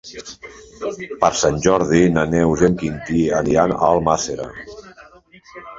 [1.23, 4.51] Per Sant Jordi na Neus i en Quintí aniran a Almàssera.